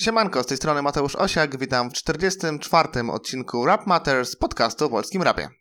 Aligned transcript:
Siemanko, 0.00 0.42
z 0.42 0.46
tej 0.46 0.56
strony 0.56 0.82
Mateusz 0.82 1.16
Osiak, 1.16 1.58
witam 1.58 1.90
w 1.90 1.92
44. 1.92 2.88
odcinku 3.12 3.66
Rap 3.66 3.86
Matters, 3.86 4.36
podcastu 4.36 4.84
o 4.84 4.88
polskim 4.88 5.22
rapie. 5.22 5.59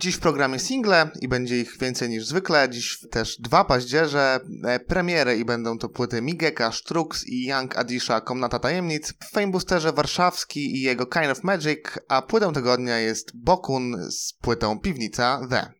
Dziś 0.00 0.14
w 0.14 0.20
programie 0.20 0.58
single 0.58 1.10
i 1.20 1.28
będzie 1.28 1.60
ich 1.60 1.78
więcej 1.78 2.08
niż 2.08 2.26
zwykle. 2.26 2.68
Dziś 2.70 2.98
też 3.10 3.36
dwa 3.40 3.64
paździerze, 3.64 4.40
e, 4.64 4.80
premiery 4.80 5.36
i 5.36 5.44
będą 5.44 5.78
to 5.78 5.88
płyty 5.88 6.22
Migeka, 6.22 6.72
Strux 6.72 7.26
i 7.26 7.46
Young 7.46 7.76
Adisha 7.76 8.20
Komnata 8.20 8.58
Tajemnic, 8.58 9.12
w 9.20 9.30
Fameboosterze 9.30 9.92
Warszawski 9.92 10.76
i 10.76 10.82
jego 10.82 11.06
Kind 11.06 11.26
of 11.26 11.44
Magic, 11.44 11.80
a 12.08 12.22
płytą 12.22 12.52
tygodnia 12.52 12.98
jest 12.98 13.36
Bokun 13.36 13.96
z 14.10 14.32
płytą 14.32 14.78
Piwnica 14.78 15.40
The. 15.50 15.79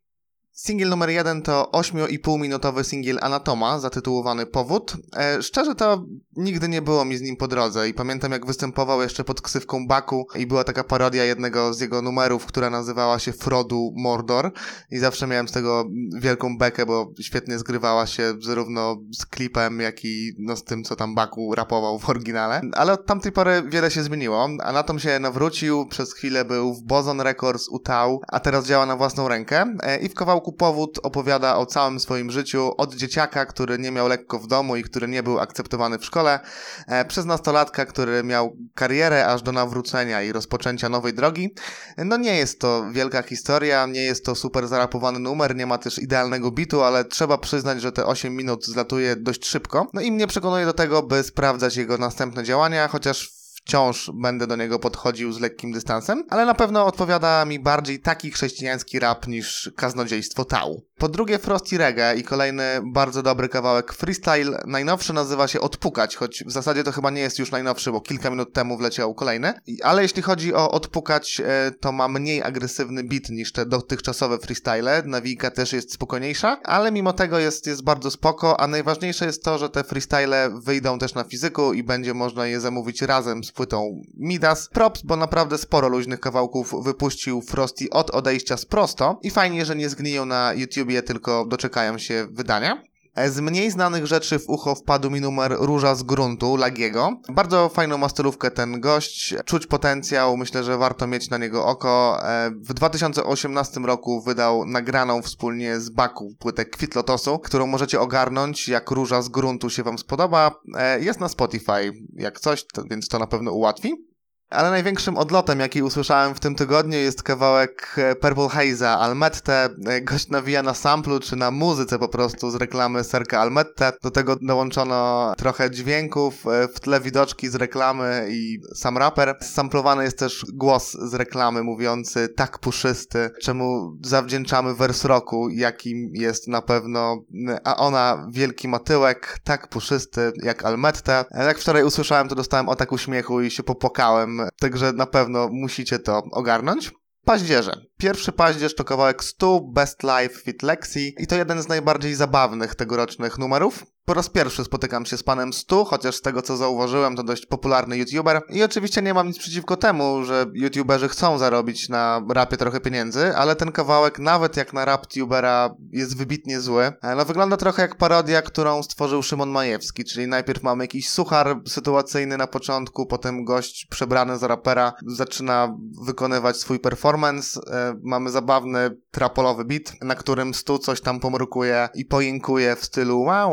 Singiel 0.60 0.88
numer 0.88 1.10
jeden 1.10 1.42
to 1.42 1.70
8,5-minutowy 1.72 2.84
singiel 2.84 3.18
Anatoma, 3.22 3.78
zatytułowany 3.78 4.46
Powód. 4.46 4.96
E, 5.16 5.42
szczerze 5.42 5.74
to 5.74 6.04
nigdy 6.36 6.68
nie 6.68 6.82
było 6.82 7.04
mi 7.04 7.16
z 7.16 7.20
nim 7.20 7.36
po 7.36 7.48
drodze 7.48 7.88
i 7.88 7.94
pamiętam 7.94 8.32
jak 8.32 8.46
występował 8.46 9.02
jeszcze 9.02 9.24
pod 9.24 9.40
ksywką 9.40 9.86
Baku 9.86 10.26
i 10.36 10.46
była 10.46 10.64
taka 10.64 10.84
parodia 10.84 11.24
jednego 11.24 11.74
z 11.74 11.80
jego 11.80 12.02
numerów, 12.02 12.46
która 12.46 12.70
nazywała 12.70 13.18
się 13.18 13.32
Frodu 13.32 13.92
Mordor 13.96 14.52
i 14.90 14.98
zawsze 14.98 15.26
miałem 15.26 15.48
z 15.48 15.52
tego 15.52 15.84
wielką 16.20 16.58
bekę, 16.58 16.86
bo 16.86 17.12
świetnie 17.20 17.58
zgrywała 17.58 18.06
się 18.06 18.34
zarówno 18.40 18.96
z 19.18 19.26
klipem, 19.26 19.80
jak 19.80 20.04
i 20.04 20.32
no, 20.38 20.56
z 20.56 20.64
tym, 20.64 20.84
co 20.84 20.96
tam 20.96 21.14
Baku 21.14 21.54
rapował 21.54 21.98
w 21.98 22.08
oryginale. 22.08 22.60
Ale 22.72 22.92
od 22.92 23.06
tamtej 23.06 23.32
pory 23.32 23.62
wiele 23.66 23.90
się 23.90 24.02
zmieniło. 24.02 24.48
Anatom 24.62 24.98
się 24.98 25.18
nawrócił, 25.18 25.86
przez 25.86 26.14
chwilę 26.14 26.44
był 26.44 26.74
w 26.74 26.82
Bozon 26.82 27.20
Records 27.20 27.68
u 27.68 27.78
Tau, 27.78 28.20
a 28.28 28.40
teraz 28.40 28.66
działa 28.66 28.86
na 28.86 28.96
własną 28.96 29.28
rękę 29.28 29.64
e, 29.82 29.98
i 29.98 30.08
w 30.08 30.14
kawałku 30.14 30.49
Powód 30.52 30.98
opowiada 31.02 31.56
o 31.56 31.66
całym 31.66 32.00
swoim 32.00 32.30
życiu 32.30 32.72
od 32.76 32.94
dzieciaka, 32.94 33.46
który 33.46 33.78
nie 33.78 33.90
miał 33.90 34.08
lekko 34.08 34.38
w 34.38 34.46
domu 34.46 34.76
i 34.76 34.82
który 34.82 35.08
nie 35.08 35.22
był 35.22 35.38
akceptowany 35.38 35.98
w 35.98 36.04
szkole, 36.04 36.40
e, 36.86 37.04
przez 37.04 37.24
nastolatka, 37.24 37.86
który 37.86 38.24
miał 38.24 38.56
karierę 38.74 39.26
aż 39.26 39.42
do 39.42 39.52
nawrócenia 39.52 40.22
i 40.22 40.32
rozpoczęcia 40.32 40.88
nowej 40.88 41.14
drogi. 41.14 41.54
No 41.98 42.16
nie 42.16 42.36
jest 42.36 42.60
to 42.60 42.84
wielka 42.92 43.22
historia, 43.22 43.86
nie 43.86 44.02
jest 44.02 44.24
to 44.24 44.34
super 44.34 44.68
zarapowany 44.68 45.18
numer, 45.18 45.56
nie 45.56 45.66
ma 45.66 45.78
też 45.78 45.98
idealnego 45.98 46.50
bitu, 46.50 46.82
ale 46.82 47.04
trzeba 47.04 47.38
przyznać, 47.38 47.80
że 47.80 47.92
te 47.92 48.06
8 48.06 48.36
minut 48.36 48.66
zlatuje 48.66 49.16
dość 49.16 49.46
szybko. 49.46 49.86
No 49.94 50.00
i 50.00 50.12
mnie 50.12 50.26
przekonuje 50.26 50.66
do 50.66 50.72
tego, 50.72 51.02
by 51.02 51.22
sprawdzać 51.22 51.76
jego 51.76 51.98
następne 51.98 52.44
działania, 52.44 52.88
chociaż 52.88 53.39
wciąż 53.64 54.10
będę 54.14 54.46
do 54.46 54.56
niego 54.56 54.78
podchodził 54.78 55.32
z 55.32 55.40
lekkim 55.40 55.72
dystansem, 55.72 56.24
ale 56.30 56.46
na 56.46 56.54
pewno 56.54 56.86
odpowiada 56.86 57.44
mi 57.44 57.58
bardziej 57.58 58.00
taki 58.00 58.30
chrześcijański 58.30 58.98
rap 58.98 59.26
niż 59.26 59.72
kaznodziejstwo 59.76 60.44
Tau. 60.44 60.86
Po 61.00 61.08
drugie 61.08 61.38
Frosty 61.38 61.78
Reggae 61.78 62.14
i 62.16 62.22
kolejny 62.22 62.64
bardzo 62.84 63.22
dobry 63.22 63.48
kawałek 63.48 63.92
freestyle. 63.92 64.62
Najnowszy 64.66 65.12
nazywa 65.12 65.48
się 65.48 65.60
Odpukać, 65.60 66.16
choć 66.16 66.44
w 66.44 66.50
zasadzie 66.50 66.84
to 66.84 66.92
chyba 66.92 67.10
nie 67.10 67.20
jest 67.20 67.38
już 67.38 67.50
najnowszy, 67.50 67.92
bo 67.92 68.00
kilka 68.00 68.30
minut 68.30 68.52
temu 68.52 68.76
wleciał 68.76 69.14
kolejny. 69.14 69.52
Ale 69.82 70.02
jeśli 70.02 70.22
chodzi 70.22 70.54
o 70.54 70.70
Odpukać, 70.70 71.40
e, 71.44 71.70
to 71.80 71.92
ma 71.92 72.08
mniej 72.08 72.42
agresywny 72.42 73.04
beat 73.04 73.30
niż 73.30 73.52
te 73.52 73.66
dotychczasowe 73.66 74.38
freestyle. 74.38 75.02
Nawijka 75.06 75.50
też 75.50 75.72
jest 75.72 75.92
spokojniejsza, 75.92 76.60
ale 76.64 76.92
mimo 76.92 77.12
tego 77.12 77.38
jest, 77.38 77.66
jest 77.66 77.82
bardzo 77.82 78.10
spoko, 78.10 78.60
a 78.60 78.66
najważniejsze 78.66 79.26
jest 79.26 79.44
to, 79.44 79.58
że 79.58 79.70
te 79.70 79.84
freestyle 79.84 80.50
wyjdą 80.62 80.98
też 80.98 81.14
na 81.14 81.24
fizyku 81.24 81.72
i 81.72 81.82
będzie 81.82 82.14
można 82.14 82.46
je 82.46 82.60
zamówić 82.60 83.02
razem 83.02 83.44
z 83.44 83.52
płytą 83.52 84.02
Midas. 84.14 84.68
Props, 84.68 85.02
bo 85.02 85.16
naprawdę 85.16 85.58
sporo 85.58 85.88
luźnych 85.88 86.20
kawałków 86.20 86.74
wypuścił 86.84 87.42
Frosty 87.42 87.90
od 87.90 88.10
odejścia 88.10 88.56
z 88.56 88.64
prosto 88.64 89.18
i 89.22 89.30
fajnie, 89.30 89.64
że 89.64 89.76
nie 89.76 89.88
zgniją 89.88 90.26
na 90.26 90.54
Tylko 91.02 91.46
doczekają 91.46 91.98
się 91.98 92.26
wydania. 92.30 92.82
Z 93.28 93.40
mniej 93.40 93.70
znanych 93.70 94.06
rzeczy 94.06 94.38
w 94.38 94.48
ucho 94.48 94.74
wpadł 94.74 95.10
mi 95.10 95.20
numer 95.20 95.56
Róża 95.58 95.94
z 95.94 96.02
gruntu 96.02 96.56
Lagiego. 96.56 97.20
Bardzo 97.28 97.68
fajną 97.68 97.98
ma 97.98 98.08
stylówkę 98.08 98.50
ten 98.50 98.80
gość, 98.80 99.34
czuć 99.44 99.66
potencjał, 99.66 100.36
myślę, 100.36 100.64
że 100.64 100.78
warto 100.78 101.06
mieć 101.06 101.30
na 101.30 101.38
niego 101.38 101.66
oko. 101.66 102.20
E, 102.22 102.50
w 102.50 102.74
2018 102.74 103.80
roku 103.80 104.22
wydał 104.22 104.64
nagraną 104.64 105.22
wspólnie 105.22 105.80
z 105.80 105.90
Baku 105.90 106.34
płytę 106.38 106.64
Kwit 106.64 106.94
Lotosu, 106.94 107.38
którą 107.38 107.66
możecie 107.66 108.00
ogarnąć, 108.00 108.68
jak 108.68 108.90
Róża 108.90 109.22
z 109.22 109.28
gruntu 109.28 109.70
się 109.70 109.82
wam 109.82 109.98
spodoba. 109.98 110.54
E, 110.76 111.00
jest 111.00 111.20
na 111.20 111.28
Spotify, 111.28 111.92
jak 112.14 112.40
coś, 112.40 112.64
więc 112.90 113.08
to 113.08 113.18
na 113.18 113.26
pewno 113.26 113.52
ułatwi. 113.52 114.09
Ale 114.50 114.70
największym 114.70 115.16
odlotem, 115.16 115.60
jaki 115.60 115.82
usłyszałem 115.82 116.34
w 116.34 116.40
tym 116.40 116.54
tygodniu, 116.54 116.98
jest 116.98 117.22
kawałek 117.22 117.96
e, 117.98 118.14
Purple 118.14 118.46
Haze'a 118.46 118.96
Almette. 118.98 119.68
E, 119.86 120.00
gość 120.00 120.28
nawija 120.28 120.62
na 120.62 120.74
samplu, 120.74 121.20
czy 121.20 121.36
na 121.36 121.50
muzyce 121.50 121.98
po 121.98 122.08
prostu 122.08 122.50
z 122.50 122.54
reklamy 122.54 123.04
Serka 123.04 123.40
Almette. 123.40 123.92
Do 124.02 124.10
tego 124.10 124.36
dołączono 124.36 125.32
trochę 125.36 125.70
dźwięków, 125.70 126.46
e, 126.46 126.68
w 126.68 126.80
tle 126.80 127.00
widoczki 127.00 127.48
z 127.48 127.54
reklamy 127.54 128.26
i 128.30 128.58
sam 128.74 128.98
raper. 128.98 129.36
Samplowany 129.40 130.04
jest 130.04 130.18
też 130.18 130.46
głos 130.52 130.92
z 130.92 131.14
reklamy 131.14 131.62
mówiący 131.62 132.28
tak 132.28 132.58
puszysty, 132.58 133.30
czemu 133.42 133.96
zawdzięczamy 134.04 134.74
wers 134.74 135.04
roku, 135.04 135.48
jakim 135.48 136.10
jest 136.14 136.48
na 136.48 136.62
pewno, 136.62 137.24
a 137.64 137.76
ona 137.76 138.26
wielki 138.30 138.68
matyłek, 138.68 139.38
tak 139.44 139.68
puszysty 139.68 140.32
jak 140.42 140.64
Almette. 140.64 141.24
Jak 141.30 141.58
wczoraj 141.58 141.84
usłyszałem, 141.84 142.28
to 142.28 142.34
dostałem 142.34 142.68
o 142.68 142.76
tak 142.76 142.92
uśmiechu 142.92 143.40
i 143.40 143.50
się 143.50 143.62
popłakałem 143.62 144.39
także 144.60 144.92
na 144.92 145.06
pewno 145.06 145.48
musicie 145.48 145.98
to 145.98 146.22
ogarnąć. 146.32 146.92
Paździerze. 147.24 147.72
Pierwszy 147.98 148.32
paździerz 148.32 148.74
to 148.74 148.84
kawałek 148.84 149.24
100 149.24 149.60
Best 149.60 150.02
Life 150.02 150.34
Fit 150.42 150.62
Lexi 150.62 151.14
i 151.18 151.26
to 151.26 151.36
jeden 151.36 151.62
z 151.62 151.68
najbardziej 151.68 152.14
zabawnych 152.14 152.74
tegorocznych 152.74 153.38
numerów. 153.38 153.86
Po 154.10 154.14
raz 154.14 154.28
pierwszy 154.28 154.64
spotykam 154.64 155.06
się 155.06 155.16
z 155.16 155.22
panem 155.22 155.52
Stu, 155.52 155.84
chociaż 155.84 156.16
z 156.16 156.22
tego 156.22 156.42
co 156.42 156.56
zauważyłem 156.56 157.16
to 157.16 157.22
dość 157.22 157.46
popularny 157.46 157.96
youtuber 157.96 158.42
i 158.48 158.62
oczywiście 158.62 159.02
nie 159.02 159.14
mam 159.14 159.26
nic 159.26 159.38
przeciwko 159.38 159.76
temu, 159.76 160.24
że 160.24 160.46
youtuberzy 160.54 161.08
chcą 161.08 161.38
zarobić 161.38 161.88
na 161.88 162.22
rapie 162.30 162.56
trochę 162.56 162.80
pieniędzy, 162.80 163.36
ale 163.36 163.56
ten 163.56 163.72
kawałek 163.72 164.18
nawet 164.18 164.56
jak 164.56 164.72
na 164.72 164.84
rap 164.84 165.06
tubera 165.06 165.74
jest 165.92 166.16
wybitnie 166.16 166.60
zły. 166.60 166.92
E, 167.02 167.14
no 167.14 167.24
wygląda 167.24 167.56
trochę 167.56 167.82
jak 167.82 167.96
parodia, 167.96 168.42
którą 168.42 168.82
stworzył 168.82 169.22
Szymon 169.22 169.50
Majewski, 169.50 170.04
czyli 170.04 170.26
najpierw 170.26 170.62
mamy 170.62 170.84
jakiś 170.84 171.10
suchar 171.10 171.60
sytuacyjny 171.66 172.36
na 172.36 172.46
początku, 172.46 173.06
potem 173.06 173.44
gość 173.44 173.86
przebrany 173.90 174.38
za 174.38 174.48
rapera 174.48 174.92
zaczyna 175.06 175.76
wykonywać 176.06 176.56
swój 176.56 176.78
performance, 176.78 177.60
e, 177.72 177.94
mamy 178.02 178.30
zabawny 178.30 178.96
trapolowy 179.10 179.64
beat, 179.64 179.92
na 180.02 180.14
którym 180.14 180.54
Stu 180.54 180.78
coś 180.78 181.00
tam 181.00 181.20
pomrukuje 181.20 181.88
i 181.94 182.04
pojinkuje 182.04 182.76
w 182.76 182.84
stylu 182.84 183.24
wa 183.24 183.48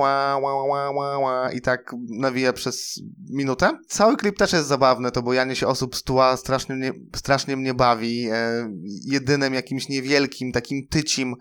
wa 0.46 0.46
ła, 0.55 0.63
ła, 0.63 0.91
ła, 0.91 1.17
ła, 1.17 1.51
i 1.51 1.61
tak 1.61 1.95
nawija 2.09 2.53
przez 2.53 3.01
minutę. 3.29 3.71
Cały 3.87 4.17
klip 4.17 4.37
też 4.37 4.53
jest 4.53 4.67
zabawny, 4.67 5.11
to 5.11 5.21
bojanie 5.21 5.55
się 5.55 5.67
osób 5.67 5.95
z 5.95 6.03
tła 6.03 6.37
strasznie 6.37 6.75
mnie, 6.75 6.91
strasznie 7.15 7.57
mnie 7.57 7.73
bawi. 7.73 8.29
E, 8.31 8.69
jedynym 9.05 9.53
jakimś 9.53 9.89
niewielkim, 9.89 10.51
takim 10.51 10.87
tycim 10.87 11.35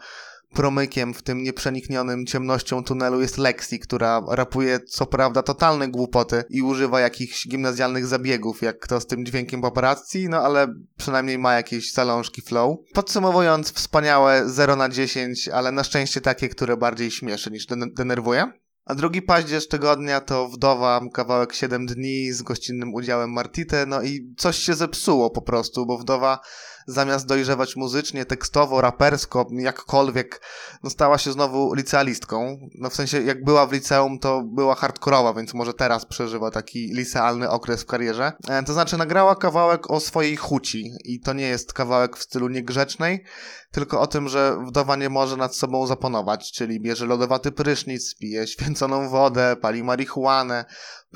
promykiem 0.57 1.15
w 1.15 1.23
tym 1.23 1.43
nieprzeniknionym 1.43 2.27
ciemnością 2.27 2.85
tunelu 2.85 3.21
jest 3.21 3.39
Lexi, 3.39 3.79
która 3.79 4.23
rapuje 4.31 4.81
co 4.81 5.07
prawda 5.07 5.43
totalne 5.43 5.89
głupoty 5.89 6.45
i 6.51 6.63
używa 6.63 7.01
jakichś 7.01 7.49
gimnazjalnych 7.49 8.07
zabiegów, 8.07 8.63
jak 8.63 8.87
to 8.87 9.01
z 9.01 9.07
tym 9.07 9.27
dźwiękiem 9.27 9.61
paparazzi, 9.61 10.29
no 10.29 10.39
ale 10.39 10.67
przynajmniej 10.97 11.39
ma 11.39 11.55
jakieś 11.55 11.93
salążki 11.93 12.43
flow. 12.43 12.77
Podsumowując, 12.95 13.73
wspaniałe 13.73 14.49
0 14.49 14.77
na 14.77 14.89
10, 14.89 15.49
ale 15.49 15.73
na 15.73 15.85
szczęście 15.85 16.21
takie, 16.21 16.49
które 16.49 16.77
bardziej 16.77 17.11
śmieszy 17.11 17.51
niż 17.51 17.67
denerwuje. 17.97 18.53
A 18.87 18.95
drugi 18.95 19.23
paździerz 19.23 19.69
tygodnia 19.69 20.21
to 20.21 20.49
Wdowa, 20.49 21.01
kawałek 21.13 21.53
7 21.53 21.87
dni 21.87 22.33
z 22.33 22.43
gościnnym 22.43 22.95
udziałem 22.95 23.33
Martite, 23.33 23.87
no 23.87 24.03
i 24.03 24.35
coś 24.37 24.57
się 24.57 24.75
zepsuło 24.75 25.31
po 25.31 25.43
prostu, 25.43 25.87
bo 25.87 25.99
Wdowa 25.99 26.41
zamiast 26.87 27.27
dojrzewać 27.27 27.77
muzycznie, 27.77 28.25
tekstowo, 28.25 28.81
rapersko, 28.81 29.47
jakkolwiek, 29.51 30.41
no 30.83 30.91
stała 30.91 31.19
się 31.19 31.33
znowu 31.33 31.75
licealistką. 31.75 32.59
No 32.75 32.91
w 32.91 32.95
sensie, 32.95 33.23
jak 33.23 33.45
była 33.45 33.67
w 33.67 33.73
liceum, 33.73 34.19
to 34.19 34.43
była 34.43 34.75
hardkorowa, 34.75 35.35
więc 35.35 35.55
może 35.55 35.75
teraz 35.75 36.07
przeżywa 36.07 36.51
taki 36.51 36.95
licealny 36.95 37.51
okres 37.51 37.83
w 37.83 37.87
karierze. 37.87 38.33
E, 38.49 38.63
to 38.63 38.73
znaczy, 38.73 38.97
nagrała 38.97 39.37
kawałek 39.37 39.91
o 39.91 40.01
swojej 40.01 40.37
chuci 40.37 40.93
i 41.05 41.21
to 41.21 41.33
nie 41.33 41.49
jest 41.49 41.73
kawałek 41.73 42.17
w 42.17 42.23
stylu 42.23 42.49
niegrzecznej, 42.49 43.25
tylko 43.71 44.01
o 44.01 44.07
tym, 44.07 44.29
że 44.29 44.59
wdowa 44.67 44.97
nie 44.97 45.09
może 45.09 45.37
nad 45.37 45.57
sobą 45.57 45.87
zaponować, 45.87 46.53
czyli 46.53 46.81
bierze 46.81 47.07
lodowaty 47.07 47.53
prysznic, 47.53 48.15
pije 48.15 48.47
święconą 48.47 49.09
wodę, 49.09 49.57
pali 49.61 49.85
marihuanę, 49.85 50.65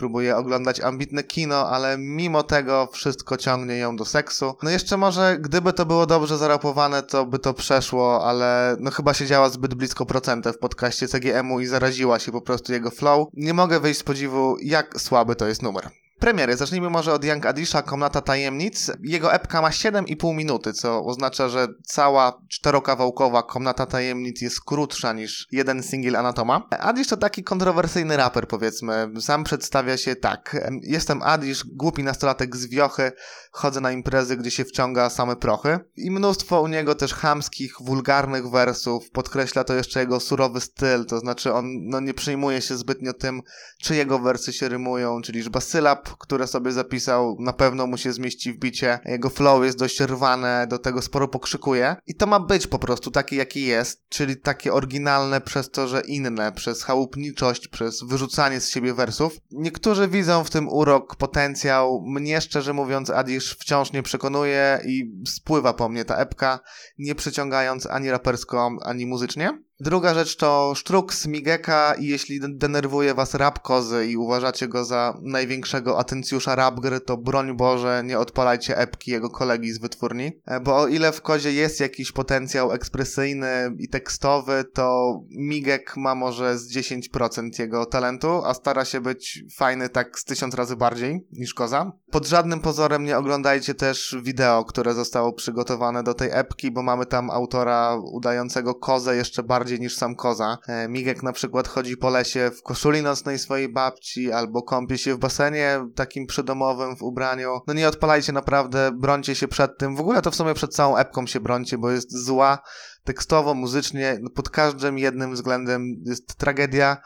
próbuje 0.01 0.37
oglądać 0.37 0.81
ambitne 0.81 1.23
kino, 1.23 1.69
ale 1.69 1.99
mimo 1.99 2.43
tego 2.43 2.89
wszystko 2.93 3.37
ciągnie 3.37 3.77
ją 3.77 3.97
do 3.97 4.05
seksu. 4.05 4.55
No 4.63 4.71
jeszcze 4.71 4.97
może, 4.97 5.39
gdyby 5.41 5.73
to 5.73 5.87
było 5.87 6.07
dobrze 6.07 6.39
zarapowane, 6.39 7.03
to 7.03 7.27
by 7.27 7.39
to 7.39 7.55
przeszło, 7.55 8.25
ale 8.29 8.77
no 8.79 8.91
chyba 8.91 9.15
siedziała 9.15 9.49
zbyt 9.51 9.75
blisko 9.75 10.07
procentę 10.07 10.53
w 10.53 10.59
podcaście 10.59 11.09
CGM-u 11.09 11.61
i 11.61 11.67
zaraziła 11.67 12.19
się 12.19 12.33
po 12.33 12.41
prostu 12.41 12.73
jego 12.73 12.91
flow. 12.91 13.29
Nie 13.35 13.55
mogę 13.55 13.81
wyjść 13.81 14.01
z 14.01 14.03
podziwu, 14.03 14.57
jak 14.63 15.01
słaby 15.01 15.37
to 15.37 15.47
jest 15.47 15.63
numer. 15.63 15.91
Premiery. 16.21 16.57
Zacznijmy 16.57 16.91
może 16.91 17.13
od 17.13 17.25
Young 17.25 17.47
Adisha, 17.47 17.83
Komnata 17.83 18.21
Tajemnic. 18.21 18.91
Jego 19.03 19.33
epka 19.33 19.63
ma 19.63 19.71
7,5 19.71 20.35
minuty, 20.35 20.73
co 20.73 21.05
oznacza, 21.05 21.49
że 21.49 21.69
cała 21.85 22.43
czterokawałkowa 22.49 23.43
Komnata 23.43 23.87
Tajemnic 23.87 24.43
jest 24.43 24.61
krótsza 24.61 25.13
niż 25.13 25.49
jeden 25.53 25.83
singiel 25.83 26.17
Anatoma. 26.17 26.67
Adish 26.71 27.09
to 27.09 27.17
taki 27.17 27.45
kontrowersyjny 27.45 28.17
raper, 28.17 28.49
powiedzmy. 28.49 29.11
Sam 29.21 29.45
przedstawia 29.45 29.97
się 29.97 30.17
tak. 30.17 30.57
Jestem 30.83 31.23
Adish, 31.23 31.65
głupi 31.65 32.03
nastolatek 32.03 32.57
z 32.57 32.67
wiochy, 32.67 33.13
chodzę 33.53 33.81
na 33.81 33.93
imprezy, 33.93 34.37
gdzie 34.37 34.51
się 34.51 34.65
wciąga 34.65 35.11
same 35.11 35.37
prochy. 35.37 35.79
I 35.97 36.11
mnóstwo 36.11 36.61
u 36.61 36.67
niego 36.67 36.95
też 36.95 37.15
chamskich, 37.15 37.75
wulgarnych 37.81 38.51
wersów. 38.51 39.11
Podkreśla 39.11 39.65
to 39.65 39.75
jeszcze 39.75 40.01
jego 40.01 40.21
surowy 40.21 40.61
styl, 40.61 41.07
to 41.07 41.19
znaczy 41.19 41.53
on 41.53 41.65
no, 41.89 42.01
nie 42.01 42.15
przejmuje 42.15 42.63
się 42.63 42.77
zbytnio 42.77 43.13
tym, 43.13 43.43
czy 43.83 43.97
jego 43.97 44.19
wersy 44.19 44.53
się 44.53 44.69
rymują, 44.69 45.23
czy 45.23 45.33
liczba 45.33 45.61
sylab, 45.61 46.10
które 46.19 46.47
sobie 46.47 46.73
zapisał, 46.73 47.37
na 47.39 47.53
pewno 47.53 47.87
mu 47.87 47.97
się 47.97 48.13
zmieści 48.13 48.53
w 48.53 48.59
bicie. 48.59 48.99
Jego 49.05 49.31
flow 49.31 49.65
jest 49.65 49.79
dość 49.79 50.01
rwane, 50.01 50.67
do 50.71 50.79
tego 50.79 51.03
sporo 51.03 51.29
pokrzykuje. 51.29 51.97
I 52.07 52.15
to 52.15 52.27
ma 52.27 52.41
być 52.41 52.67
po 52.67 52.79
prostu 52.79 53.11
taki, 53.11 53.37
jaki 53.37 53.63
jest, 53.63 54.09
czyli 54.09 54.37
takie 54.37 54.73
oryginalne 54.73 55.41
przez 55.41 55.71
to, 55.71 55.89
że 55.89 56.01
inne, 56.01 56.53
przez 56.53 56.83
chałupniczość, 56.83 57.69
przez 57.69 58.03
wyrzucanie 58.03 58.61
z 58.61 58.69
siebie 58.69 58.95
wersów. 58.95 59.37
Niektórzy 59.51 60.09
widzą 60.09 60.45
w 60.45 60.51
tym 60.51 60.69
urok, 60.69 61.17
potencjał. 61.17 62.03
Mnie, 62.07 62.41
szczerze 62.41 62.73
mówiąc, 62.73 63.11
Adisz 63.11 63.55
wciąż 63.55 63.93
nie 63.93 64.03
przekonuje 64.03 64.81
i 64.87 65.13
spływa 65.29 65.73
po 65.73 65.89
mnie 65.89 66.05
ta 66.05 66.17
epka, 66.17 66.61
nie 66.99 67.15
przyciągając 67.15 67.87
ani 67.87 68.11
rapersko, 68.11 68.71
ani 68.85 69.07
muzycznie. 69.07 69.70
Druga 69.81 70.15
rzecz 70.15 70.37
to 70.37 70.73
Sztruk 70.75 71.13
Migeka 71.27 71.95
i 71.95 72.07
jeśli 72.07 72.41
denerwuje 72.41 73.15
was 73.15 73.35
rap 73.35 73.63
kozy 73.63 74.07
i 74.07 74.17
uważacie 74.17 74.69
go 74.69 74.85
za 74.85 75.19
największego 75.23 75.99
atencjusza 75.99 76.55
rap 76.55 76.81
gry, 76.81 77.01
to 77.01 77.17
broń 77.17 77.57
Boże 77.57 78.03
nie 78.05 78.19
odpalajcie 78.19 78.79
epki 78.79 79.11
jego 79.11 79.31
kolegi 79.31 79.73
z 79.73 79.79
wytwórni, 79.79 80.33
e, 80.47 80.61
bo 80.61 80.77
o 80.77 80.89
ile 80.89 81.13
w 81.13 81.23
kozie 81.23 81.53
jest 81.53 81.81
jakiś 81.81 82.13
potencjał 82.13 82.73
ekspresyjny 82.73 83.77
i 83.79 83.89
tekstowy, 83.89 84.65
to 84.75 85.21
Migek 85.31 85.97
ma 85.97 86.15
może 86.15 86.59
z 86.59 86.73
10% 86.73 87.59
jego 87.59 87.87
talentu, 87.87 88.43
a 88.45 88.55
stara 88.55 88.85
się 88.85 89.01
być 89.01 89.45
fajny 89.57 89.89
tak 89.89 90.19
z 90.19 90.25
tysiąc 90.25 90.55
razy 90.55 90.77
bardziej 90.77 91.27
niż 91.33 91.55
koza. 91.55 91.93
Pod 92.11 92.27
żadnym 92.27 92.61
pozorem 92.61 93.05
nie 93.05 93.19
oglądajcie 93.19 93.75
też 93.75 94.17
wideo, 94.23 94.65
które 94.65 94.95
zostało 94.95 95.33
przygotowane 95.33 96.03
do 96.03 96.15
tej 96.15 96.31
epki, 96.33 96.71
bo 96.71 96.83
mamy 96.83 97.07
tam 97.07 97.31
autora 97.31 97.97
udającego 98.13 98.75
kozę 98.75 99.17
jeszcze 99.17 99.43
bardziej 99.43 99.70
bardziej 99.71 99.85
niż 99.85 99.97
sam 99.97 100.15
koza. 100.15 100.59
E, 100.69 100.89
Migek 100.89 101.23
na 101.23 101.33
przykład 101.33 101.69
chodzi 101.69 101.97
po 101.97 102.11
lesie 102.11 102.51
w 102.51 102.63
koszuli 102.63 103.03
nocnej 103.03 103.39
swojej 103.39 103.73
babci, 103.73 104.33
albo 104.33 104.63
kąpie 104.63 104.99
się 104.99 105.15
w 105.15 105.19
basenie 105.19 105.87
takim 105.95 106.27
przydomowym 106.27 106.97
w 106.97 107.03
ubraniu. 107.03 107.61
No 107.67 107.75
nie 107.75 107.89
odpalajcie 107.89 108.33
naprawdę, 108.33 108.91
brońcie 108.95 109.35
się 109.35 109.49
przed 109.49 109.79
tym. 109.79 109.97
W 109.97 110.01
ogóle 110.01 110.23
to 110.23 110.31
w 110.31 110.35
sumie 110.35 110.55
przed 110.55 110.75
całą 110.75 110.97
epką 110.97 111.27
się 111.27 111.41
brońcie, 111.41 111.79
bo 111.79 111.91
jest 111.91 112.25
zła 112.25 112.59
tekstowo, 113.05 113.55
muzycznie, 113.55 114.21
pod 114.35 114.51
każdym 114.51 114.99
jednym 114.99 115.35
względem 115.35 115.83
jest 116.07 116.35
tragedia 116.35 116.97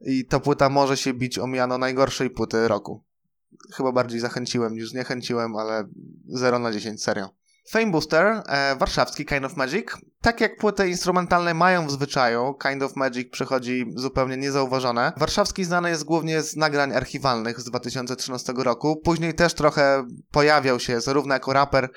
i 0.00 0.26
ta 0.26 0.40
płyta 0.40 0.68
może 0.68 0.96
się 0.96 1.14
bić 1.14 1.38
o 1.38 1.46
miano 1.46 1.78
najgorszej 1.78 2.30
płyty 2.30 2.68
roku. 2.68 3.04
Chyba 3.74 3.92
bardziej 3.92 4.20
zachęciłem 4.20 4.74
niż 4.74 4.90
zniechęciłem, 4.90 5.56
ale 5.56 5.84
0 6.26 6.58
na 6.58 6.72
10, 6.72 7.02
serio. 7.02 7.28
Fame 7.68 7.90
Booster, 7.90 8.42
e, 8.46 8.76
warszawski 8.76 9.24
Kind 9.26 9.44
of 9.44 9.56
Magic. 9.56 9.86
Tak 10.20 10.40
jak 10.40 10.56
płyty 10.56 10.88
instrumentalne 10.88 11.54
mają 11.54 11.86
w 11.86 11.90
zwyczaju, 11.90 12.54
Kind 12.62 12.82
of 12.82 12.96
Magic 12.96 13.30
przychodzi 13.30 13.86
zupełnie 13.96 14.36
niezauważone. 14.36 15.12
Warszawski 15.16 15.64
znany 15.64 15.90
jest 15.90 16.04
głównie 16.04 16.42
z 16.42 16.56
nagrań 16.56 16.92
archiwalnych 16.92 17.60
z 17.60 17.64
2013 17.64 18.52
roku. 18.56 18.96
Później 18.96 19.34
też 19.34 19.54
trochę 19.54 20.06
pojawiał 20.30 20.80
się 20.80 21.00
zarówno 21.00 21.34
jako 21.34 21.52
raper, 21.52 21.88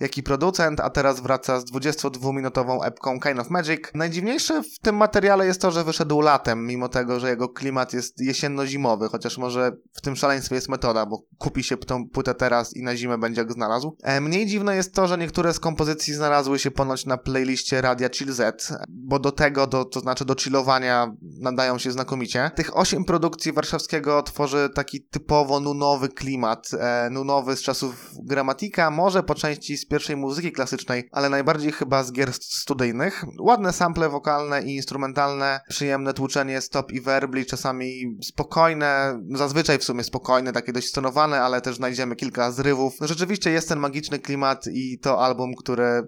jak 0.00 0.18
i 0.18 0.22
producent, 0.22 0.80
a 0.80 0.90
teraz 0.90 1.20
wraca 1.20 1.60
z 1.60 1.64
22-minutową 1.64 2.84
epką 2.84 3.20
Kind 3.20 3.38
of 3.38 3.50
Magic. 3.50 3.80
Najdziwniejsze 3.94 4.62
w 4.62 4.78
tym 4.78 4.96
materiale 4.96 5.46
jest 5.46 5.60
to, 5.60 5.70
że 5.70 5.84
wyszedł 5.84 6.20
latem, 6.20 6.66
mimo 6.66 6.88
tego, 6.88 7.20
że 7.20 7.28
jego 7.28 7.48
klimat 7.48 7.92
jest 7.92 8.20
jesienno-zimowy, 8.20 9.08
chociaż 9.08 9.38
może 9.38 9.72
w 9.92 10.00
tym 10.00 10.16
szaleństwie 10.16 10.54
jest 10.54 10.68
metoda, 10.68 11.06
bo 11.06 11.22
kupi 11.38 11.64
się 11.64 11.76
tą 11.76 12.08
płytę 12.08 12.34
teraz 12.34 12.76
i 12.76 12.82
na 12.82 12.96
zimę 12.96 13.18
będzie 13.18 13.40
jak 13.40 13.52
znalazł. 13.52 13.96
E, 14.02 14.20
mniej 14.20 14.46
dziwne 14.46 14.76
jest 14.76 14.94
to, 14.94 15.08
że 15.08 15.18
niektóre 15.18 15.54
z 15.54 15.60
kompozycji 15.60 16.14
znalazły 16.14 16.58
się 16.58 16.70
ponoć 16.70 17.06
na 17.06 17.16
playliście 17.16 17.80
Radia 17.80 18.08
Chill 18.08 18.32
Z, 18.32 18.72
bo 18.88 19.18
do 19.18 19.32
tego, 19.32 19.66
do, 19.66 19.84
to 19.84 20.00
znaczy 20.00 20.24
do 20.24 20.34
chillowania 20.34 21.14
nadają 21.40 21.78
się 21.78 21.92
znakomicie. 21.92 22.50
Tych 22.54 22.76
osiem 22.76 23.04
produkcji 23.04 23.52
warszawskiego 23.52 24.22
tworzy 24.22 24.70
taki 24.74 25.02
typowo 25.02 25.60
nunowy 25.60 26.08
klimat, 26.08 26.70
e, 26.80 27.10
nunowy 27.10 27.56
z 27.56 27.62
czasów 27.62 28.10
gramatika, 28.22 28.90
może 28.90 29.22
po 29.22 29.34
części 29.34 29.76
z 29.84 29.88
pierwszej 29.88 30.16
muzyki 30.16 30.52
klasycznej, 30.52 31.08
ale 31.12 31.28
najbardziej 31.28 31.72
chyba 31.72 32.04
z 32.04 32.12
gier 32.12 32.32
studyjnych. 32.32 33.24
Ładne 33.40 33.72
sample 33.72 34.08
wokalne 34.08 34.62
i 34.62 34.76
instrumentalne, 34.76 35.60
przyjemne 35.68 36.14
tłuczenie 36.14 36.60
stop 36.60 36.92
i 36.92 37.00
werbli, 37.00 37.46
czasami 37.46 38.18
spokojne, 38.22 39.20
zazwyczaj 39.30 39.78
w 39.78 39.84
sumie 39.84 40.04
spokojne, 40.04 40.52
takie 40.52 40.72
dość 40.72 40.88
stonowane, 40.88 41.42
ale 41.42 41.60
też 41.60 41.76
znajdziemy 41.76 42.16
kilka 42.16 42.52
zrywów. 42.52 42.94
Rzeczywiście 43.00 43.50
jest 43.50 43.68
ten 43.68 43.78
magiczny 43.78 44.18
klimat 44.18 44.66
i 44.72 44.98
to 44.98 45.24
album, 45.24 45.54
który 45.58 46.02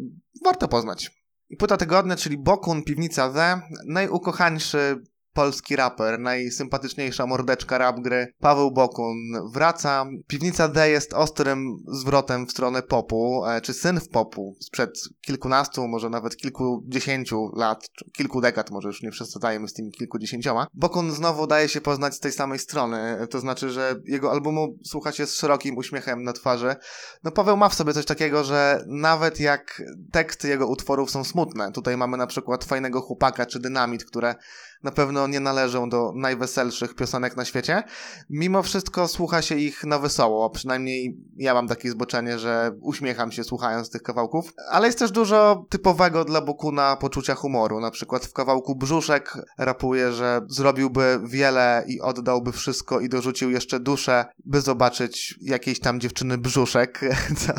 warto 0.44 0.68
poznać. 0.68 1.10
I 1.48 1.56
płyta 1.56 1.76
tygodnia, 1.76 2.16
czyli 2.16 2.38
Bokun, 2.38 2.82
Piwnica 2.82 3.30
The, 3.30 3.60
najukochańszy 3.86 5.02
polski 5.36 5.76
raper, 5.76 6.18
najsympatyczniejsza 6.18 7.26
mordeczka 7.26 7.78
rap 7.78 8.00
gry, 8.00 8.32
Paweł 8.40 8.70
Bokun 8.70 9.16
wraca. 9.52 10.06
Piwnica 10.26 10.68
D 10.68 10.90
jest 10.90 11.14
ostrym 11.14 11.76
zwrotem 11.92 12.46
w 12.46 12.50
stronę 12.50 12.82
popu, 12.82 13.46
e, 13.46 13.60
czy 13.60 13.74
syn 13.74 14.00
w 14.00 14.08
popu 14.08 14.56
sprzed 14.60 14.90
kilkunastu, 15.20 15.88
może 15.88 16.10
nawet 16.10 16.36
kilkudziesięciu 16.36 17.50
lat, 17.56 17.88
kilku 18.12 18.40
dekad, 18.40 18.70
może 18.70 18.88
już 18.88 19.02
nie 19.02 19.10
przesadzajmy 19.10 19.68
z 19.68 19.72
tymi 19.72 19.92
kilkudziesięcioma. 19.92 20.66
Bokun 20.74 21.12
znowu 21.12 21.46
daje 21.46 21.68
się 21.68 21.80
poznać 21.80 22.14
z 22.14 22.20
tej 22.20 22.32
samej 22.32 22.58
strony, 22.58 23.26
to 23.30 23.40
znaczy, 23.40 23.70
że 23.70 23.94
jego 24.04 24.30
albumu 24.30 24.78
słucha 24.84 25.12
się 25.12 25.26
z 25.26 25.34
szerokim 25.34 25.76
uśmiechem 25.76 26.22
na 26.22 26.32
twarzy. 26.32 26.76
No 27.24 27.30
Paweł 27.30 27.56
ma 27.56 27.68
w 27.68 27.74
sobie 27.74 27.92
coś 27.92 28.04
takiego, 28.04 28.44
że 28.44 28.84
nawet 28.86 29.40
jak 29.40 29.82
teksty 30.12 30.48
jego 30.48 30.66
utworów 30.66 31.10
są 31.10 31.24
smutne, 31.24 31.72
tutaj 31.72 31.96
mamy 31.96 32.16
na 32.16 32.26
przykład 32.26 32.64
Fajnego 32.64 33.00
Chłopaka 33.00 33.46
czy 33.46 33.60
Dynamit, 33.60 34.04
które 34.04 34.34
na 34.82 34.90
pewno 34.90 35.26
nie 35.26 35.40
należą 35.40 35.88
do 35.88 36.12
najweselszych 36.14 36.94
piosenek 36.94 37.36
na 37.36 37.44
świecie. 37.44 37.82
Mimo 38.30 38.62
wszystko 38.62 39.08
słucha 39.08 39.42
się 39.42 39.54
ich 39.54 39.84
na 39.84 39.98
wesoło, 39.98 40.50
przynajmniej 40.50 41.16
ja 41.36 41.54
mam 41.54 41.68
takie 41.68 41.90
zboczenie, 41.90 42.38
że 42.38 42.72
uśmiecham 42.80 43.32
się 43.32 43.44
słuchając 43.44 43.90
tych 43.90 44.02
kawałków. 44.02 44.52
Ale 44.70 44.86
jest 44.86 44.98
też 44.98 45.10
dużo 45.10 45.66
typowego 45.68 46.24
dla 46.24 46.40
Bokuna 46.40 46.96
poczucia 46.96 47.34
humoru. 47.34 47.80
Na 47.80 47.90
przykład 47.90 48.26
w 48.26 48.32
kawałku 48.32 48.76
Brzuszek 48.76 49.32
rapuje, 49.58 50.12
że 50.12 50.40
zrobiłby 50.48 51.20
wiele 51.24 51.84
i 51.86 52.00
oddałby 52.00 52.52
wszystko 52.52 53.00
i 53.00 53.08
dorzucił 53.08 53.50
jeszcze 53.50 53.80
duszę, 53.80 54.24
by 54.44 54.60
zobaczyć 54.60 55.38
jakiejś 55.40 55.80
tam 55.80 56.00
dziewczyny 56.00 56.38
brzuszek. 56.38 57.00
Co 57.46 57.52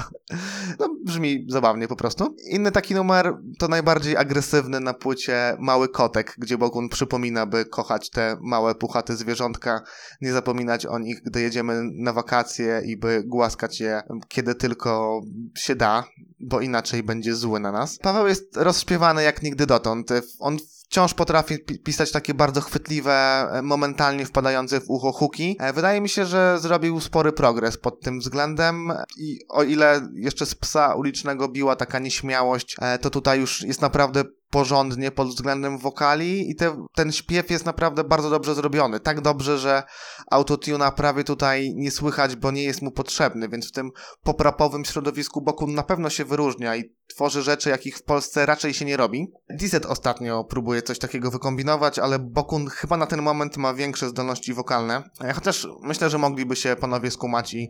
no, 0.79 0.95
brzmi 1.05 1.45
zabawnie 1.50 1.88
po 1.88 1.95
prostu. 1.95 2.36
Inny 2.50 2.71
taki 2.71 2.95
numer 2.95 3.38
to 3.59 3.67
najbardziej 3.67 4.17
agresywny 4.17 4.79
na 4.79 4.93
płycie 4.93 5.57
Mały 5.59 5.89
Kotek, 5.89 6.36
gdzie 6.38 6.57
Bokun 6.57 6.89
przypomina 6.89 7.06
przypomina, 7.07 7.45
by 7.45 7.65
kochać 7.65 8.09
te 8.09 8.37
małe, 8.41 8.75
puchate 8.75 9.15
zwierzątka, 9.15 9.81
nie 10.21 10.33
zapominać 10.33 10.85
o 10.85 10.99
nich, 10.99 11.21
gdy 11.23 11.41
jedziemy 11.41 11.81
na 11.83 12.13
wakacje 12.13 12.81
i 12.85 12.97
by 12.97 13.23
głaskać 13.25 13.79
je, 13.79 14.01
kiedy 14.27 14.55
tylko 14.55 15.21
się 15.55 15.75
da, 15.75 16.03
bo 16.39 16.61
inaczej 16.61 17.03
będzie 17.03 17.35
zły 17.35 17.59
na 17.59 17.71
nas. 17.71 17.97
Paweł 17.97 18.27
jest 18.27 18.57
rozśpiewany 18.57 19.23
jak 19.23 19.43
nigdy 19.43 19.65
dotąd. 19.65 20.09
On 20.39 20.57
wciąż 20.87 21.13
potrafi 21.13 21.59
pisać 21.59 22.11
takie 22.11 22.33
bardzo 22.33 22.61
chwytliwe, 22.61 23.47
momentalnie 23.63 24.25
wpadające 24.25 24.81
w 24.81 24.89
ucho 24.89 25.11
huki. 25.11 25.55
E, 25.59 25.73
wydaje 25.73 26.01
mi 26.01 26.09
się, 26.09 26.25
że 26.25 26.59
zrobił 26.59 26.99
spory 26.99 27.31
progres 27.31 27.77
pod 27.77 28.01
tym 28.01 28.19
względem 28.19 28.93
i 29.17 29.39
o 29.49 29.63
ile 29.63 30.09
jeszcze 30.13 30.45
z 30.45 30.55
psa 30.55 30.95
ulicznego 30.95 31.47
biła 31.47 31.75
taka 31.75 31.99
nieśmiałość, 31.99 32.75
e, 32.81 32.99
to 32.99 33.09
tutaj 33.09 33.39
już 33.39 33.61
jest 33.61 33.81
naprawdę 33.81 34.23
porządnie 34.50 35.12
pod 35.12 35.27
względem 35.27 35.77
wokali 35.77 36.51
i 36.51 36.56
te, 36.56 36.86
ten 36.96 37.12
śpiew 37.12 37.50
jest 37.50 37.66
naprawdę 37.66 38.04
bardzo 38.04 38.30
dobrze 38.30 38.56
zrobiony. 38.56 39.00
Tak 39.00 39.22
dobrze, 39.22 39.58
że 39.58 39.84
autotuna 40.32 40.92
prawie 40.92 41.24
tutaj 41.24 41.74
nie 41.75 41.92
słychać, 41.92 42.36
bo 42.36 42.51
nie 42.51 42.63
jest 42.63 42.82
mu 42.82 42.92
potrzebny, 42.92 43.50
więc 43.50 43.68
w 43.70 43.72
tym 43.72 43.92
poprapowym 44.24 44.86
środowisku 44.86 45.42
Bokun 45.42 45.74
na 45.74 45.84
pewno 45.84 46.10
się 46.10 46.25
wyróżnia 46.25 46.75
i 46.75 46.84
tworzy 47.07 47.41
rzeczy, 47.41 47.69
jakich 47.69 47.97
w 47.97 48.03
Polsce 48.03 48.45
raczej 48.45 48.73
się 48.73 48.85
nie 48.85 48.97
robi. 48.97 49.31
Dizet 49.49 49.85
ostatnio 49.85 50.43
próbuje 50.43 50.81
coś 50.81 50.99
takiego 50.99 51.31
wykombinować, 51.31 51.99
ale 51.99 52.19
Bokun 52.19 52.67
chyba 52.67 52.97
na 52.97 53.05
ten 53.05 53.21
moment 53.21 53.57
ma 53.57 53.73
większe 53.73 54.09
zdolności 54.09 54.53
wokalne. 54.53 55.03
E, 55.23 55.33
chociaż 55.33 55.67
myślę, 55.81 56.09
że 56.09 56.17
mogliby 56.17 56.55
się 56.55 56.75
panowie 56.75 57.11
skumać 57.11 57.53
i 57.53 57.69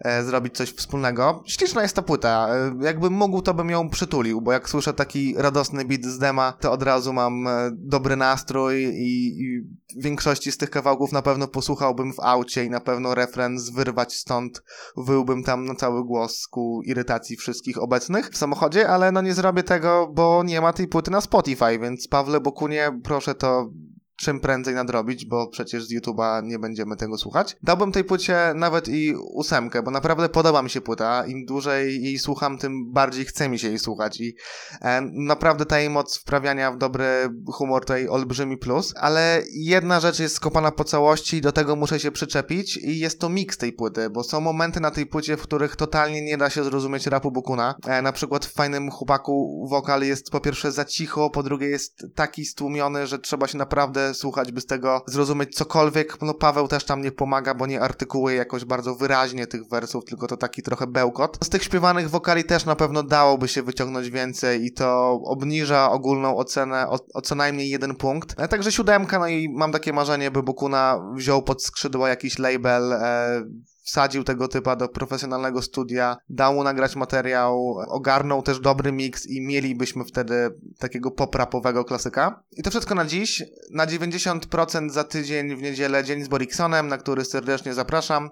e, 0.00 0.24
zrobić 0.24 0.54
coś 0.54 0.70
wspólnego. 0.70 1.42
Śliczna 1.46 1.82
jest 1.82 1.96
ta 1.96 2.02
płyta. 2.02 2.48
E, 2.50 2.84
jakbym 2.84 3.12
mógł, 3.12 3.42
to 3.42 3.54
bym 3.54 3.70
ją 3.70 3.90
przytulił, 3.90 4.40
bo 4.40 4.52
jak 4.52 4.68
słyszę 4.68 4.94
taki 4.94 5.34
radosny 5.36 5.84
beat 5.84 6.04
z 6.04 6.18
dema, 6.18 6.52
to 6.52 6.72
od 6.72 6.82
razu 6.82 7.12
mam 7.12 7.46
e, 7.48 7.70
dobry 7.72 8.16
nastrój 8.16 8.84
i, 8.84 9.40
i 9.42 9.64
większości 9.96 10.52
z 10.52 10.56
tych 10.56 10.70
kawałków 10.70 11.12
na 11.12 11.22
pewno 11.22 11.48
posłuchałbym 11.48 12.12
w 12.12 12.20
aucie 12.20 12.64
i 12.64 12.70
na 12.70 12.80
pewno 12.80 13.14
refren 13.14 13.58
zwyrwać 13.58 14.14
stąd 14.14 14.62
wyłbym 14.96 15.44
tam 15.44 15.64
na 15.64 15.74
cały 15.74 16.04
głos 16.04 16.46
ku 16.46 16.80
irytacji 16.84 17.36
wszystkich 17.36 17.82
obecnych 17.82 18.30
w 18.30 18.36
samochodzie, 18.36 18.88
ale 18.88 19.12
no 19.12 19.22
nie 19.22 19.34
zrobię 19.34 19.62
tego, 19.62 20.10
bo 20.12 20.42
nie 20.44 20.60
ma 20.60 20.72
tej 20.72 20.88
płyty 20.88 21.10
na 21.10 21.20
Spotify, 21.20 21.78
więc 21.78 22.08
Pawle 22.08 22.40
Bokunie, 22.40 23.00
proszę 23.04 23.34
to 23.34 23.70
czym 24.16 24.40
prędzej 24.40 24.74
nadrobić, 24.74 25.24
bo 25.24 25.46
przecież 25.48 25.84
z 25.84 25.92
YouTube'a 25.92 26.44
nie 26.44 26.58
będziemy 26.58 26.96
tego 26.96 27.18
słuchać. 27.18 27.56
Dałbym 27.62 27.92
tej 27.92 28.04
płycie 28.04 28.36
nawet 28.54 28.88
i 28.88 29.14
ósemkę, 29.16 29.82
bo 29.82 29.90
naprawdę 29.90 30.28
podoba 30.28 30.62
mi 30.62 30.70
się 30.70 30.80
płyta. 30.80 31.26
Im 31.26 31.44
dłużej 31.44 32.02
jej 32.02 32.18
słucham, 32.18 32.58
tym 32.58 32.92
bardziej 32.92 33.24
chce 33.24 33.48
mi 33.48 33.58
się 33.58 33.68
jej 33.68 33.78
słuchać 33.78 34.20
i 34.20 34.36
e, 34.82 35.00
naprawdę 35.12 35.66
ta 35.66 35.78
jej 35.78 35.90
moc 35.90 36.18
wprawiania 36.18 36.72
w 36.72 36.78
dobry 36.78 37.06
humor 37.52 37.82
tutaj 37.82 38.08
olbrzymi 38.08 38.56
plus, 38.56 38.94
ale 38.96 39.42
jedna 39.52 40.00
rzecz 40.00 40.18
jest 40.18 40.34
skopana 40.34 40.70
po 40.70 40.84
całości 40.84 41.36
i 41.36 41.40
do 41.40 41.52
tego 41.52 41.76
muszę 41.76 42.00
się 42.00 42.10
przyczepić 42.10 42.76
i 42.76 42.98
jest 42.98 43.20
to 43.20 43.28
miks 43.28 43.58
tej 43.58 43.72
płyty, 43.72 44.10
bo 44.10 44.24
są 44.24 44.40
momenty 44.40 44.80
na 44.80 44.90
tej 44.90 45.06
płycie, 45.06 45.36
w 45.36 45.42
których 45.42 45.76
totalnie 45.76 46.22
nie 46.22 46.36
da 46.36 46.50
się 46.50 46.64
zrozumieć 46.64 47.06
rapu 47.06 47.30
Bukuna. 47.30 47.74
E, 47.86 48.02
na 48.02 48.12
przykład 48.12 48.46
w 48.46 48.52
Fajnym 48.52 48.90
Chłopaku 48.90 49.66
wokal 49.70 50.02
jest 50.02 50.30
po 50.30 50.40
pierwsze 50.40 50.72
za 50.72 50.84
cicho, 50.84 51.30
po 51.30 51.42
drugie 51.42 51.66
jest 51.66 52.06
taki 52.14 52.44
stłumiony, 52.44 53.06
że 53.06 53.18
trzeba 53.18 53.46
się 53.46 53.58
naprawdę 53.58 54.03
słuchać, 54.14 54.52
by 54.52 54.60
z 54.60 54.66
tego 54.66 55.04
zrozumieć 55.06 55.54
cokolwiek. 55.54 56.22
No 56.22 56.34
Paweł 56.34 56.68
też 56.68 56.84
tam 56.84 57.02
nie 57.02 57.12
pomaga, 57.12 57.54
bo 57.54 57.66
nie 57.66 57.80
artykułuje 57.80 58.36
jakoś 58.36 58.64
bardzo 58.64 58.94
wyraźnie 58.94 59.46
tych 59.46 59.68
wersów, 59.68 60.04
tylko 60.04 60.26
to 60.26 60.36
taki 60.36 60.62
trochę 60.62 60.86
bełkot. 60.86 61.38
Z 61.44 61.48
tych 61.48 61.62
śpiewanych 61.62 62.10
wokali 62.10 62.44
też 62.44 62.64
na 62.64 62.76
pewno 62.76 63.02
dałoby 63.02 63.48
się 63.48 63.62
wyciągnąć 63.62 64.10
więcej 64.10 64.64
i 64.64 64.72
to 64.72 65.20
obniża 65.24 65.90
ogólną 65.90 66.36
ocenę 66.36 66.88
o, 66.88 66.98
o 67.14 67.20
co 67.20 67.34
najmniej 67.34 67.70
jeden 67.70 67.94
punkt. 67.94 68.40
E, 68.40 68.48
także 68.48 68.72
siódemka, 68.72 69.18
no 69.18 69.26
i 69.26 69.48
mam 69.48 69.72
takie 69.72 69.92
marzenie, 69.92 70.30
by 70.30 70.42
Bukuna 70.42 71.00
wziął 71.16 71.42
pod 71.42 71.64
skrzydła 71.64 72.08
jakiś 72.08 72.38
label, 72.38 72.92
e, 72.92 73.42
wsadził 73.84 74.24
tego 74.24 74.48
typa 74.48 74.76
do 74.76 74.88
profesjonalnego 74.88 75.62
studia, 75.62 76.16
dał 76.28 76.54
mu 76.54 76.64
nagrać 76.64 76.96
materiał, 76.96 77.76
ogarnął 77.88 78.42
też 78.42 78.60
dobry 78.60 78.92
miks 78.92 79.26
i 79.26 79.40
mielibyśmy 79.40 80.04
wtedy 80.04 80.54
takiego 80.78 81.10
poprapowego 81.10 81.84
klasyka. 81.84 82.42
I 82.52 82.62
to 82.62 82.70
wszystko 82.70 82.94
na 82.94 83.04
dziś. 83.04 83.42
Na 83.70 83.86
90% 83.86 84.90
za 84.90 85.04
tydzień 85.04 85.56
w 85.56 85.62
niedzielę 85.62 86.04
dzień 86.04 86.24
z 86.24 86.28
Boriksonem, 86.28 86.88
na 86.88 86.98
który 86.98 87.24
serdecznie 87.24 87.74
zapraszam. 87.74 88.30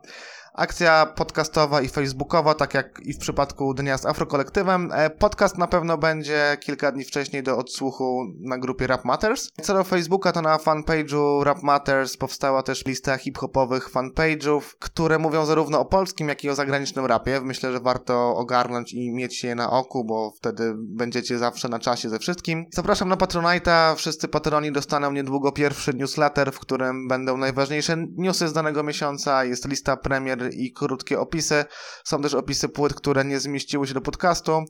Akcja 0.55 1.07
podcastowa 1.07 1.83
i 1.83 1.89
facebookowa, 1.89 2.55
tak 2.55 2.75
jak 2.75 3.01
i 3.03 3.13
w 3.13 3.19
przypadku 3.19 3.75
Dnia 3.75 3.99
z 3.99 4.07
Afrokolektywem. 4.07 4.91
E, 4.93 5.11
podcast 5.11 5.59
na 5.59 5.67
pewno 5.67 5.99
będzie 5.99 6.57
kilka 6.61 6.93
dni 6.93 7.05
wcześniej 7.05 7.43
do 7.43 7.59
odsłuchu 7.59 8.25
na 8.41 8.59
grupie 8.59 8.87
Rap 8.87 9.05
Matters. 9.05 9.51
Co 9.63 9.75
do 9.75 9.85
Facebooka, 9.85 10.33
to 10.33 10.43
na 10.43 10.57
fanpage'u 10.57 11.45
Rap 11.45 11.63
Matters 11.63 12.17
powstała 12.17 12.63
też 12.63 12.87
lista 12.87 13.17
hip-hopowych 13.17 13.91
fanpage'ów, 13.91 14.61
które 14.79 15.19
mówią 15.19 15.47
zarówno 15.47 15.81
o 15.81 15.85
polskim, 15.85 16.29
jak 16.29 16.45
i 16.45 16.51
o 16.51 16.55
zagranicznym 16.55 17.07
rapie. 17.07 17.41
Myślę, 17.41 17.73
że 17.73 17.81
warto 17.81 18.37
ogarnąć 18.37 18.93
i 18.93 19.13
mieć 19.13 19.45
je 19.45 19.55
na 19.55 19.71
oku, 19.71 20.05
bo 20.05 20.31
wtedy 20.37 20.75
będziecie 20.77 21.39
zawsze 21.39 21.69
na 21.69 21.79
czasie 21.79 22.09
ze 22.09 22.19
wszystkim. 22.19 22.67
Zapraszam 22.73 23.09
na 23.09 23.17
Patronite'a. 23.17 23.97
Wszyscy 23.97 24.29
patroni 24.29 24.73
dostaną 24.73 25.13
niedługo 25.13 25.53
pierwszy 25.53 25.95
newsletter, 25.95 26.53
w 26.53 26.59
którym 26.59 27.09
będą 27.09 27.37
najważniejsze 27.37 27.97
newsy 28.17 28.49
z 28.49 28.53
danego 28.53 28.83
miesiąca. 28.83 29.45
Jest 29.45 29.69
lista 29.69 29.97
premier 29.97 30.42
i 30.51 30.73
krótkie 30.73 31.21
opisy. 31.21 31.65
Są 32.05 32.23
też 32.23 32.35
opisy 32.35 32.69
płyt, 32.69 32.95
które 32.95 33.25
nie 33.25 33.41
zmieściły 33.41 33.87
się 33.87 33.95
do 33.95 34.01
podcastu. 34.01 34.65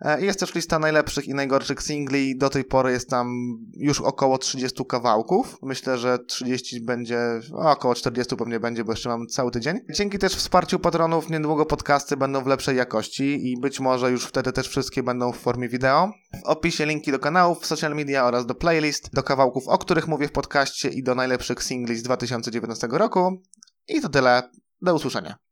E, 0.00 0.24
jest 0.24 0.40
też 0.40 0.54
lista 0.54 0.78
najlepszych 0.78 1.28
i 1.28 1.34
najgorszych 1.34 1.82
singli. 1.82 2.38
Do 2.38 2.50
tej 2.50 2.64
pory 2.64 2.92
jest 2.92 3.10
tam 3.10 3.28
już 3.72 4.00
około 4.00 4.38
30 4.38 4.84
kawałków. 4.88 5.56
Myślę, 5.62 5.98
że 5.98 6.18
30 6.18 6.80
będzie, 6.80 7.18
około 7.52 7.94
40 7.94 8.36
pewnie 8.36 8.60
będzie, 8.60 8.84
bo 8.84 8.92
jeszcze 8.92 9.08
mam 9.08 9.26
cały 9.26 9.50
tydzień. 9.50 9.80
Dzięki 9.94 10.18
też 10.18 10.34
wsparciu 10.34 10.78
patronów 10.78 11.30
niedługo 11.30 11.66
podcasty 11.66 12.16
będą 12.16 12.44
w 12.44 12.46
lepszej 12.46 12.76
jakości 12.76 13.50
i 13.52 13.60
być 13.60 13.80
może 13.80 14.10
już 14.10 14.24
wtedy 14.24 14.52
też 14.52 14.68
wszystkie 14.68 15.02
będą 15.02 15.32
w 15.32 15.36
formie 15.36 15.68
wideo. 15.68 16.10
W 16.44 16.48
opisie 16.48 16.86
linki 16.86 17.12
do 17.12 17.18
kanałów, 17.18 17.66
social 17.66 17.94
media 17.94 18.24
oraz 18.24 18.46
do 18.46 18.54
playlist, 18.54 19.14
do 19.14 19.22
kawałków, 19.22 19.68
o 19.68 19.78
których 19.78 20.08
mówię 20.08 20.28
w 20.28 20.32
podcaście 20.32 20.88
i 20.88 21.02
do 21.02 21.14
najlepszych 21.14 21.62
singli 21.62 21.96
z 21.96 22.02
2019 22.02 22.88
roku. 22.90 23.42
I 23.88 24.00
to 24.00 24.08
tyle. 24.08 24.42
Do 24.82 24.94
usłyszenia. 24.94 25.38